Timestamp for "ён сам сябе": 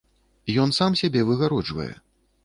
0.61-1.21